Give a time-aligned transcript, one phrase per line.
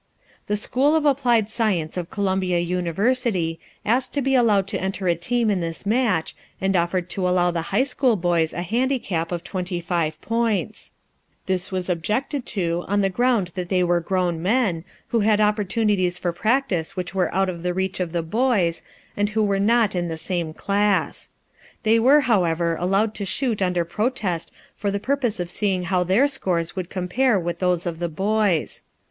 [0.47, 5.13] The School of Applied Science of Columbia University asked to be allowed to enter a
[5.13, 9.43] team in this match, and offered to allow the high school boys a handicap of
[9.43, 10.91] 25 points.
[11.45, 16.17] This was objected to on the ground that they were grown men, who had opportunities
[16.17, 18.81] for practice which were out of the reach of the boys,
[19.15, 21.29] and who were not in the same class.
[21.83, 26.27] They were, however, allowed to shoot under protest for the purpose of seeing how their
[26.27, 28.81] scores would compare with those of the boys.